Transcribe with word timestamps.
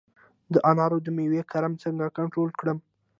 د 0.53 0.55
انارو 0.71 0.97
د 1.05 1.07
میوې 1.17 1.41
کرم 1.51 1.73
څنګه 1.83 2.13
کنټرول 2.17 2.49
کړم؟ 2.59 2.77